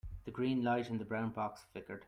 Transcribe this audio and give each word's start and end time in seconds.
The 0.25 0.31
green 0.31 0.63
light 0.63 0.89
in 0.89 0.97
the 0.97 1.05
brown 1.05 1.29
box 1.29 1.63
flickered. 1.73 1.99